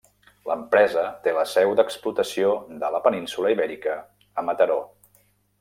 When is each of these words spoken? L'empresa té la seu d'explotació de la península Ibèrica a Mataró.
L'empresa 0.51 1.03
té 1.27 1.33
la 1.39 1.43
seu 1.51 1.75
d'explotació 1.79 2.55
de 2.85 2.91
la 2.97 3.05
península 3.09 3.55
Ibèrica 3.59 3.95
a 4.43 4.49
Mataró. 4.49 4.83